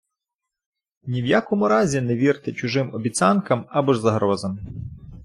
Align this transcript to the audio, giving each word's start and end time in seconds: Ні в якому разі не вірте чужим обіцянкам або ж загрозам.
Ні 1.03 1.21
в 1.21 1.25
якому 1.25 1.67
разі 1.67 2.01
не 2.01 2.15
вірте 2.15 2.53
чужим 2.53 2.93
обіцянкам 2.93 3.65
або 3.69 3.93
ж 3.93 4.01
загрозам. 4.01 4.59